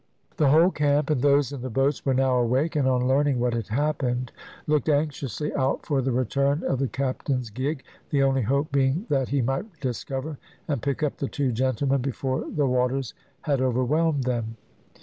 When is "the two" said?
11.17-11.51